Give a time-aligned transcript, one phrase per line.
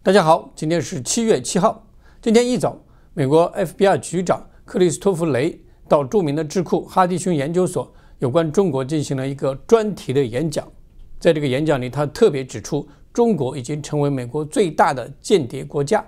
[0.00, 1.84] 大家好，今天是七月七号。
[2.22, 2.80] 今天一早，
[3.14, 10.66] 美国 FBI 局长克里斯托弗·雷到著名的智库哈迪逊研究所有关中国进行了一个专题的演讲。
[11.18, 16.02] 在这个演讲里，他特别指出，中国已经成为美国最大的间谍国家。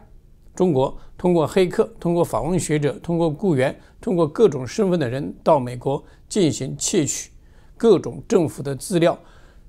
[0.54, 7.30] 中国通过黑客、通过访问学者、通过雇员、通过各种身份的人到美国进行窃取
[7.76, 9.18] 各种政府的资料、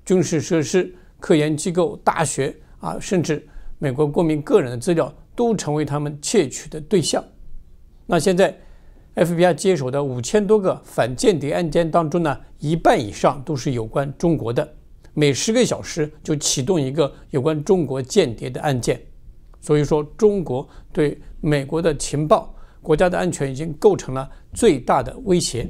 [0.05, 3.45] 军事设施、科研机构、大学啊，甚至。
[3.83, 7.23] 美国公民个人的资料都成为他们窃取的对象。
[8.05, 8.55] 那现在
[9.15, 14.75] ，FBI 接手的五千多个反间谍案件当中呢，一半以上都是有关中国的。
[15.15, 19.01] 每十个小时就启动一个有关中国间谍的案件。
[19.59, 22.53] 所以说，中国对美国的情报、
[22.83, 25.67] 国家的安全已经构成了最大的威胁。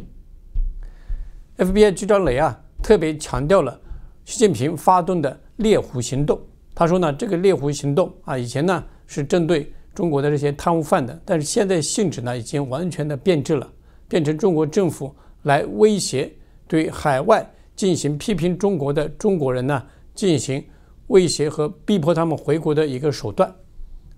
[1.58, 3.80] FBI 局长雷啊，特别强调了
[4.26, 6.38] 习近平发动的猎狐行动。
[6.82, 13.72] 他说呢，这个猎狐行动啊，以前呢是针对中国的这些贪污犯的，但是现在性质呢已经完全的变质了，
[14.08, 16.34] 变成中国政府来威胁
[16.68, 19.84] 对海外进行批评中国的中国人呢
[20.16, 20.66] 进行
[21.10, 23.54] 威胁和逼迫他们回国的一个手段。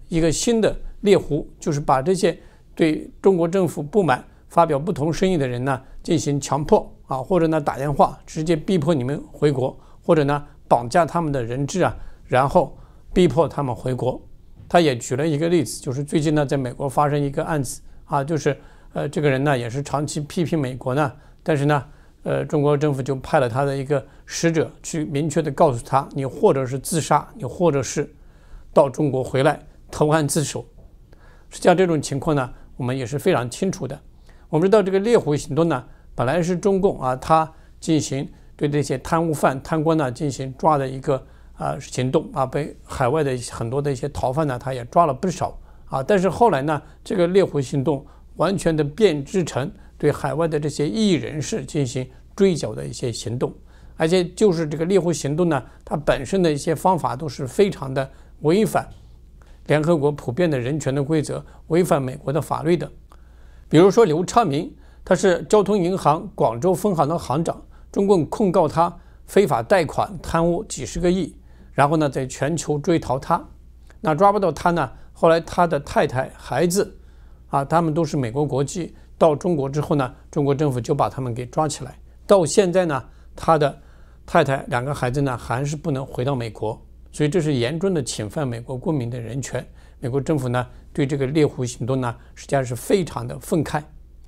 [0.08, 2.40] 一个新的猎狐就是把这些
[2.74, 11.94] 对中国政府不满、发表不同声音的人呢进行强迫啊，或者呢打电话直接逼迫你们回国，或者呢绑架他们的人质啊。
[12.26, 12.78] 然后
[13.14, 14.22] 逼迫他们回国。
[14.70, 18.58] 他也举了一个例子，就是最近呢，在美国发生一个案子啊，就是
[18.94, 21.12] 呃，这个人呢也是长期批评美国呢，
[21.44, 21.86] 但是呢，
[22.24, 28.12] 呃，中国政府就派了他的一个使者去明确的告诉他，你或者是自杀，你或者是
[28.74, 29.60] 到中国回来
[29.92, 30.66] 投案自首。
[31.50, 34.00] 实际上这种情况呢，我们也是非常清楚的。
[34.50, 41.24] 我们知道这个猎狐行动呢，本来是中共啊，他进行对这些贪污犯、贪官呢进行抓的一个。
[41.56, 46.02] 啊，行动啊，被海外的很多的一些逃犯呢，他也抓了不少啊。
[46.02, 48.06] 但是后来呢，这个猎狐行动
[48.38, 53.54] 完全的变质成对海外的这些异议人士进行追缴的一些行动，
[53.96, 58.10] 而且就是这个猎狐行动呢，它本身的一些方法都是非常的
[58.42, 58.90] 违反
[59.68, 62.92] 联合国普遍的人权的规则，违反美国的法律的。
[63.70, 64.74] 比如说刘昌明，
[65.06, 68.94] 他是交通银行广州分行的行长，中共控告他
[69.28, 71.34] 非法贷款贪污几十个亿。
[71.74, 73.44] 然后呢，在全球追逃他，
[74.00, 74.90] 那抓不到他呢？
[75.12, 76.96] 后来他的太太、孩子，
[77.50, 78.96] 啊，他们都是美国国籍。
[79.18, 81.98] 到中国之后呢，中国政府就把他们给抓起来。
[82.26, 83.04] 到现在呢，
[83.36, 83.80] 他的
[84.26, 86.80] 太太、两个孩子呢，还是不能回到美国。
[87.12, 89.66] 所以这是严重的侵犯美国公民的人权。
[90.00, 93.82] 美国政府呢，对这个猎狐行动呢，实际上是非常的愤慨。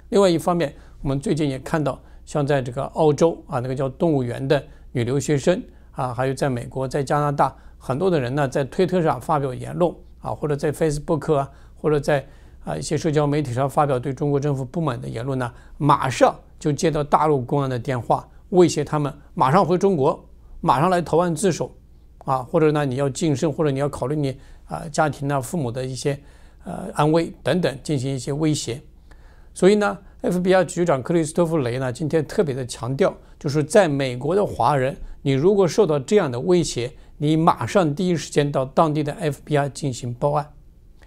[0.09, 5.61] 另外一方面，我们最近也看到，像在这个澳洲啊，那个叫动物园的女留学生。
[5.95, 9.91] 啊，还有在美国、在加拿大，很多的人呢，在推特上发表言论
[10.21, 12.25] 啊，或者在 Facebook 啊，或者在
[12.63, 20.23] 啊一些社交媒体上发表对中国政府不满的言论呢，马上就接到大陆公安的电话，威胁他们马上回中国，
[20.61, 21.73] 马上来投案自首，
[22.25, 26.19] 啊，或者呢你要晋升，或者你要考虑你啊家庭啊父母的一些
[26.65, 28.81] 呃安危等等，进行一些威胁。
[29.55, 34.95] 所以呢，FBI 局长克里斯托弗雷呢，今天特别的强调，就是在美国的华人。
[35.21, 40.45] 你如果受到这样的威胁，你马上第一时间到当地的 FBI 进行报案，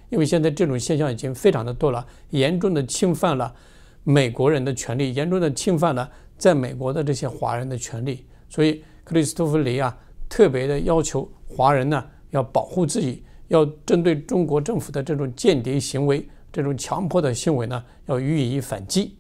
[0.08, 3.54] 因为现在这种现象已经非常的多了，严重的侵犯了
[4.02, 8.24] 美国人的权利，严重的侵犯了在美国的这些华人的权利。
[8.48, 9.94] 所以克里斯托弗雷啊，
[10.26, 19.16] 特别的要求华人呢要保护自己，要针对中国政府的这种间谍行为、这种强迫的行为呢，要予以反击。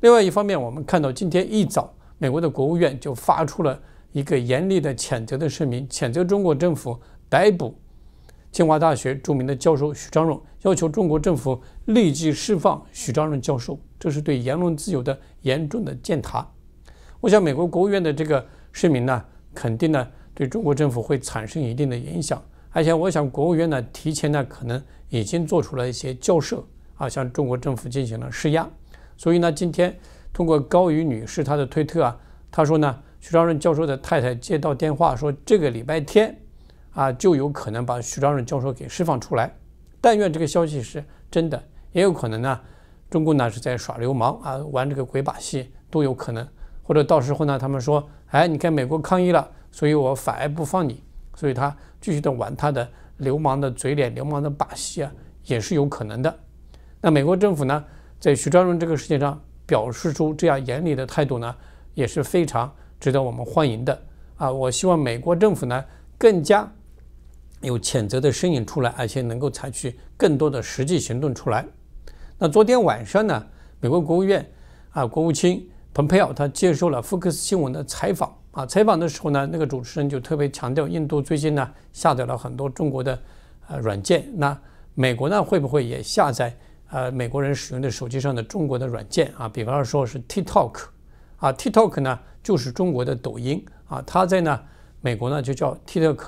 [0.00, 3.80] 另外一方面，我们看到今天一早，美国的国务院就发出了。
[4.14, 7.00] 一个严厉的谴责的声明，谴责中国政府
[7.30, 7.74] 逮捕
[8.50, 16.46] 清华大学著名的教授许章润，要求中国政府立即释放许章润教授，这是对言论自由的严重的践踏。
[17.20, 26.64] 我想，美国国务院的这个声明呢，肯定呢对中国政府会产生一定的影响，而且我想，国务院呢提前呢可能已经做出了一些交涉
[26.96, 28.68] 啊，向中国政府进行了施压。
[29.16, 29.96] 所以呢，今天
[30.32, 32.18] 通过高瑜女士她的推特啊，
[32.50, 32.98] 她说呢。
[33.24, 36.36] 徐章润教授的太太接到电话说，这个礼拜天，
[36.90, 39.54] 啊，就有可能把徐章润教授给释放出来。
[40.00, 42.60] 但愿这个消息是真的，也有可能呢，
[43.08, 46.44] 中共呢是在耍流氓啊，玩这个鬼把戏都有可能。
[46.82, 51.00] 或者到时候呢，他们说，哎，你看美国抗议了，所以我反而不放你，
[51.34, 52.88] 所以他继续的玩他的
[53.18, 55.12] 流氓的嘴脸、流氓的把戏啊，
[55.44, 56.38] 也是有可能的。
[57.00, 57.84] 那美国政府呢，
[58.20, 61.54] 在徐章润这个事情上表示出这样严厉的态度呢，
[61.94, 62.72] 也是非常。
[63.00, 64.00] 值得我们欢迎的
[64.36, 64.48] 啊！
[64.48, 65.84] 我希望美国政府呢
[66.16, 66.72] 更加
[67.60, 71.66] 有谴责的声音出来，而且能够采取更多的实际行动出来。
[72.38, 73.44] 那昨天晚上呢，
[73.80, 74.48] 美国国务院
[74.90, 83.18] 啊，国务卿蓬佩奥他接受了福克斯新闻的采访啊，采访的时候呢，那个主持人就特别强调，印度最近呢下载了很多中国的
[83.68, 84.56] 呃软件，那
[84.94, 86.54] 美国呢会不会也下载
[86.90, 89.48] 呃美国人使用的手机上的中国的软件啊？
[89.48, 90.84] 比方说是 TikTok
[91.38, 94.60] 啊，TikTok 呢就是中国的抖音啊，它在呢
[95.00, 96.18] 美国呢就叫 TikTok。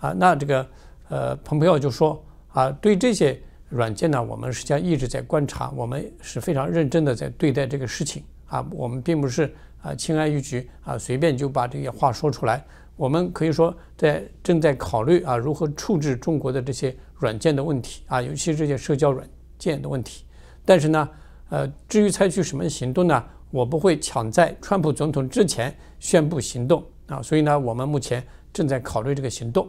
[0.00, 0.66] 啊，那这个
[1.10, 2.24] 呃，蓬佩奥就说
[2.54, 3.38] 啊，对这些
[3.68, 12.64] 软件呢，我们实际上一直在观察，我们是非常认真的在对待这个事情啊，我们并不是啊轻而易举啊，随便就把这些话说出来。
[12.96, 19.26] 我们可以说在正在考虑啊，如何处置中国的这些软件的问题啊，尤其这些社交软
[19.58, 20.24] 件的问题。
[20.64, 21.08] 但是呢，
[21.48, 28.22] 呃，至于采取什么行动呢，我不会抢在川普总统之前宣布行动啊，所以呢，我们目前
[28.52, 29.66] 正在考虑这个行动。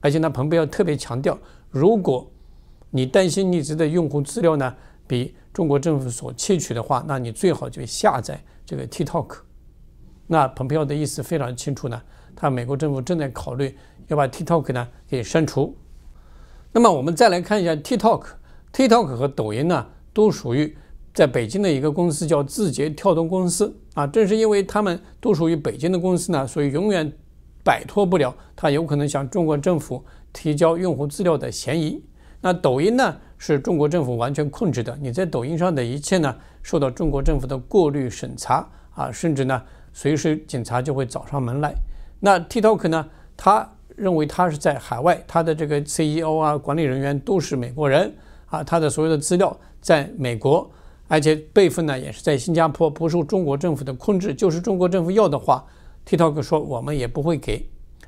[0.00, 1.36] 而且呢，蓬佩奥特别强调，
[1.70, 2.30] 如果
[2.90, 4.74] 你担心你自己的用户资料呢
[5.06, 9.38] 比中国政府所窃取的话，那你最好就下载这个 TikTok。
[10.28, 12.00] 那蓬佩奥的意思非常清楚呢，
[12.36, 13.76] 他美国政府正在考虑
[14.06, 15.76] 要把 TikTok 呢给删除。
[16.70, 20.76] 那么我们再来看一下 TikTok，TikTok 和抖音呢都属于
[21.12, 24.06] 在北京的一个公司叫字节跳动公司啊。
[24.06, 27.12] 正是因为他们都属于北京的公司呢，所以永远。
[27.62, 30.02] 摆脱不了他有可能向中国政府
[30.32, 32.02] 提交用户资料的嫌疑。
[32.40, 39.62] 那抖音呢，是中国政府完全控制的，你在抖音上的一切呢，受到中国政府的过滤审查啊，甚至呢，
[39.94, 41.74] 随时警察就会找上门来。
[42.20, 43.08] 那 TikTok 呢，
[43.38, 43.66] 他
[43.96, 48.14] 认为他是在海外，他的这个 CEO 啊，管理人员都是美国人
[48.44, 50.70] 啊，他的所有的资料在美国，
[51.08, 55.64] 而且备份呢也是在新加坡，不受中国政府的控制，就是中国政府要的话。
[56.04, 57.66] TikTok 说我们也不会给，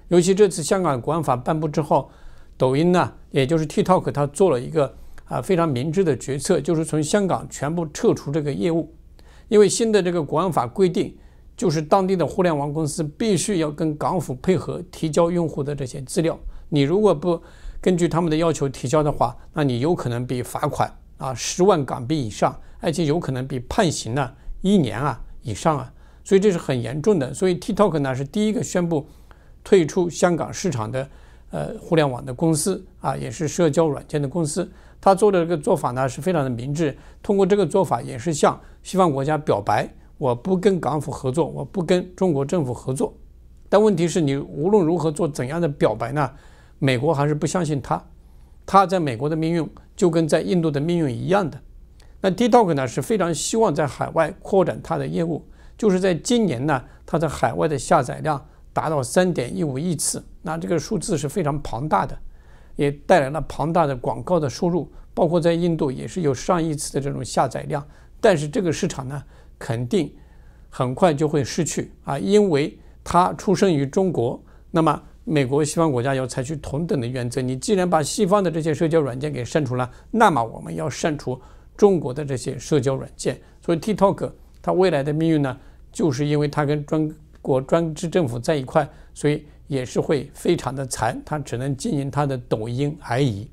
[0.09, 2.11] 尤其这次香港国安法颁布之后，
[2.59, 8.95] 抖音呢，也就是 TikTok，它做了一个啊非常明智的决策，就是从香港全部撤除这个业务，
[9.49, 11.17] 因为新的这个国安法规定，
[11.57, 16.39] 就是当地的互联网公司必须要跟港府配合提交用户的这些资料，
[16.69, 17.41] 你如果不
[17.81, 25.93] 根据他们的要求提交的话，那你有可能被罚款啊十万港币以上，而且有可能被判刑呢一年啊以上啊。
[26.25, 27.35] 所以这是很严重的。
[27.35, 29.09] 所以 TikTok 呢是第一个宣布
[29.65, 31.09] 退出香港市场的
[31.53, 34.69] 呃互联网的公司啊，也是社交软件的公司。
[35.01, 39.89] 他做的这个做法呢是非常的明智，通过这个做法也是向西方国家表白，
[40.19, 43.15] 我不跟港府合作，我不跟中国政府合作。
[43.69, 46.31] 但问题是你无论如何做怎样的表白呢，
[46.79, 48.03] 美国还是不相信他。
[48.65, 51.61] 他在美国的命运就跟在印度的命运一样的。
[52.21, 55.45] 那 TikTok 呢是非常希望在海外扩展它的业务。
[55.77, 62.19] 就是在今年呢，它在海外的下载量达到三点一五亿次，那这个数字是非常庞大的，
[62.77, 67.87] 也带来了庞大的广告的收入，包括在印度也是有上亿次的这种下载量。
[68.21, 69.23] 但是这个市场呢，
[69.59, 70.13] 肯定
[70.69, 77.41] 很快就会失去啊，因为它出生于中国，那么美国西方国家要采取同等的原则。
[77.41, 81.41] 你既然把西方的这些社交软件给删除了，那么我们要删除
[81.77, 83.41] 中国的这些社交软件。
[83.61, 85.57] 所以 TikTok 它未来的命运呢？
[85.93, 93.49] 就是因为它跟中国专制政府在一块，所以也是会非常的惨，他只能经营他的抖音而已。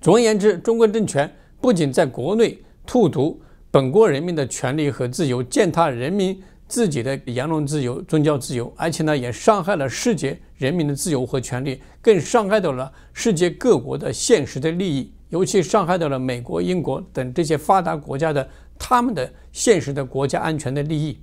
[0.00, 18.46] 总而言之，中国政权不仅在国内荼毒本国人民的权利和自由，践踏人民自己的言论自由、宗教自由，而且呢，也伤害了世界人民的自由和权利，更伤害到了世界各国的现实的利益，尤其伤害到了美国、英国等这些发达国家的。
[18.80, 21.18] 他们的现实的国家安全的利益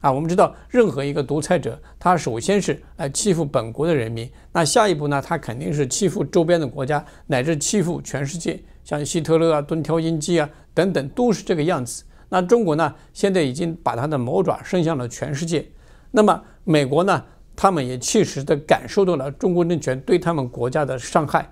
[0.00, 12.02] 啊，我们知道，任何一个独裁者，他首先是来欺负本国的人民，那下一步呢，他肯定是欺负周边的国家，乃至欺负全世界，像希特勒啊、敦挑英机啊等等，都是这个样子。
[12.30, 15.66] 那中国呢，现在已经把他的魔爪伸向了全世界。
[16.10, 17.22] 那么美国呢，
[17.54, 21.46] 他们也切实的感受到了中国政权对他们国家的伤害。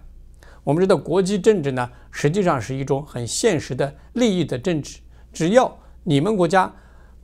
[0.64, 5.00] 我们知道，国际政治呢，实际上是一种很现实的利益的政治。
[5.32, 6.72] 只要你们国家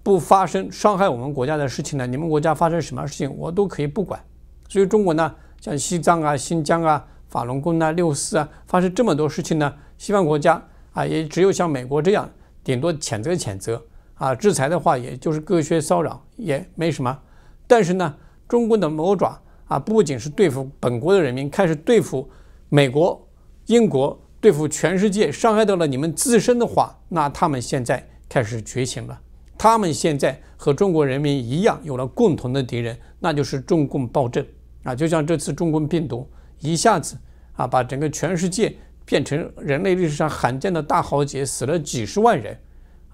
[0.05, 4.23] 不发生伤害我们国家的事情呢，你们国家发生什么事情我都可以不管。
[4.69, 12.31] 所以中国呢，像西藏啊、新疆啊、法轮功啊、六四啊，发生这么多事情呢，西方国家啊，也只有像美国这样，
[12.63, 13.83] 顶多谴责谴责
[14.15, 17.19] 啊，制裁的话也就是隔靴搔痒，也没什么。
[17.67, 18.15] 但是呢，
[18.47, 22.31] 中国的魔爪啊，不仅是对付本国的人民，开始对付
[22.69, 23.27] 美国、
[23.67, 24.21] 英国。
[24.45, 29.19] 对付全世界，伤害到了你们自身的话，那他们现在开始觉醒了。
[29.65, 34.45] 他们现在和中国人民一样，有了共同的敌人，那就是中共暴政
[34.83, 34.95] 啊！
[34.95, 36.29] 就像这次中共病毒
[36.61, 37.17] 一下子
[37.55, 42.55] 啊把整个全世界变成人类历史上罕见的大豪杰，死了几十万人，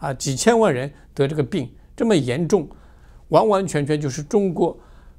[0.00, 2.69] 啊几千万人得这个病，这么严重，
[3.28, 4.76] 完完全全就是中国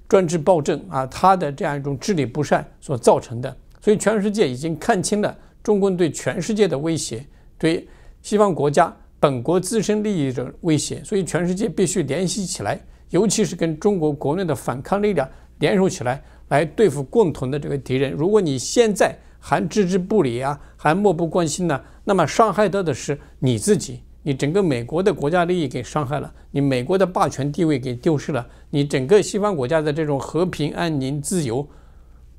[0.10, 3.56] 专制暴政啊，他的这样一种治理不善所造成的。
[3.80, 5.34] 所以全世界已经看清了
[5.64, 7.26] 中共对全世界的威胁，
[7.58, 7.88] 对
[8.22, 11.02] 西方国家本国自身利益的威胁。
[11.06, 12.78] 所以全世界必须联系起来，
[13.12, 15.26] 尤其是跟中国国内的反抗力量
[15.60, 18.12] 联手起来，来对付共同的这个敌人。
[18.12, 31.66] 如果你现在还置之不理啊，还漠不关心呢，那么伤害到的是你自己，你整个美国的国家利益给伤害了，你美国的霸权地位给丢失了，你整个西方国家的这种和平、安宁、自由、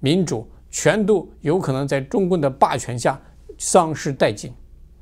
[0.00, 0.46] 民主。
[0.74, 3.20] 全都有可能在中共的霸权下
[3.58, 4.50] 丧失殆尽，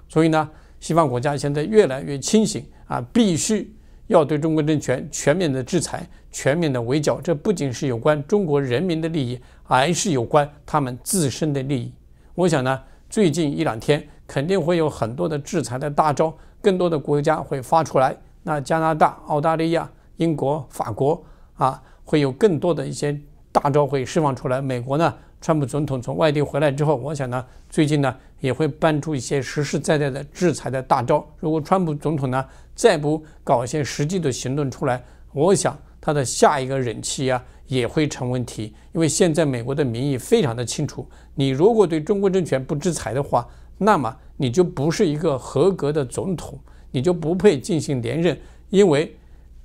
[0.09, 3.73] 所以呢，西方国家现在越来越清醒啊，必须
[4.09, 7.21] 要对中国政权全面的制裁、全面的围剿。
[7.21, 11.93] 这不仅是有关中国人民的利益，还是有关他们自身的利益。
[12.35, 18.17] 我想呢，最近一两天肯定会有很多的制裁的大招，更多的国家会发出来。
[18.43, 21.23] 那加拿大、澳大利亚、英国、法国
[21.55, 23.17] 啊，会有更多的一些
[23.53, 24.61] 大招会释放出来。
[24.61, 25.15] 美国呢？
[25.43, 31.25] 川普总统从外地回来之后，我想呢，最近呢也会搬出一些实实在在的制裁的大招。
[31.39, 32.45] 如果川普总统呢
[32.75, 38.75] 再不搞一些实际的行动出来，我想他的下一个任期啊也会成问题。
[38.93, 43.47] 因为现在美国的民意非常的清楚，你如果对中国政权不制裁的话，
[43.79, 46.59] 那么你就不是一个合格的总统，
[46.91, 48.37] 你就不配进行连任，
[48.71, 49.15] 因为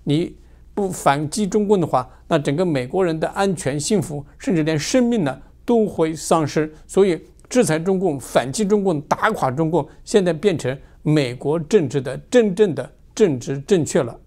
[0.03, 0.35] 你
[0.73, 5.41] 不反击中共的话，那整个美国人的安全、幸福，甚至连生命呢？
[5.67, 14.19] 都会丧失，所以制裁中共、反击中共、打垮中共，现在变成美国政治的真正的政治正确了。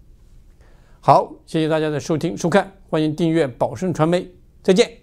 [1.01, 4.31] 好，谢谢大家的收听收看，欢迎订阅宝盛传媒，
[4.63, 4.99] 再见。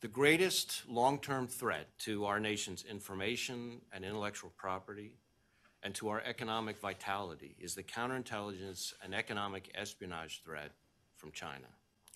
[0.00, 5.12] The greatest long-term threat to our nation's information and intellectual property
[5.82, 10.70] and to our economic vitality is the counterintelligence and economic espionage threat
[11.16, 11.68] from China.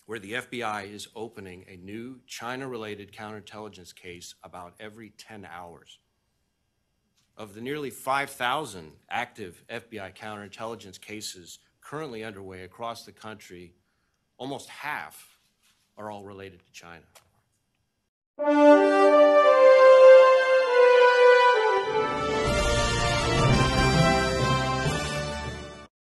[0.05, 5.99] Where the FBI is opening a new China related counterintelligence case about every 10 hours.
[7.37, 13.73] Of the nearly 5,000 active FBI counterintelligence cases currently underway across the country,
[14.37, 15.39] almost half
[15.97, 17.05] are all related to China.